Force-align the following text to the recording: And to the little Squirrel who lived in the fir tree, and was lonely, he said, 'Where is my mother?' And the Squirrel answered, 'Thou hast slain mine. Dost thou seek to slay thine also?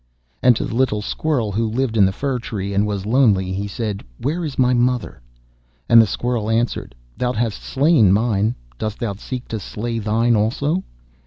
And 0.41 0.55
to 0.55 0.65
the 0.65 0.73
little 0.73 1.03
Squirrel 1.03 1.51
who 1.51 1.69
lived 1.69 1.95
in 1.95 2.07
the 2.07 2.11
fir 2.11 2.39
tree, 2.39 2.73
and 2.73 2.87
was 2.87 3.05
lonely, 3.05 3.53
he 3.53 3.67
said, 3.67 4.03
'Where 4.17 4.43
is 4.43 4.57
my 4.57 4.73
mother?' 4.73 5.21
And 5.87 6.01
the 6.01 6.07
Squirrel 6.07 6.49
answered, 6.49 6.95
'Thou 7.19 7.33
hast 7.33 7.61
slain 7.61 8.11
mine. 8.11 8.55
Dost 8.79 8.97
thou 8.97 9.13
seek 9.13 9.47
to 9.49 9.59
slay 9.59 9.99
thine 9.99 10.35
also? 10.35 10.81